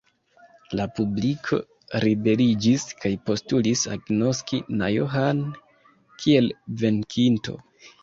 La 0.77 0.87
publiko 0.99 1.59
ribeliĝis 2.05 2.87
kaj 3.03 3.13
postulis 3.29 3.85
agnoski 3.99 4.65
na 4.81 4.93
Johann 4.99 5.47
kiel 6.25 6.53
venkinto. 6.85 7.61